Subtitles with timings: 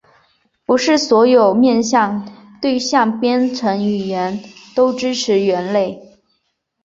[0.65, 2.27] 不是所有面向
[2.59, 4.41] 对象编程语言
[4.75, 6.17] 都支持元类。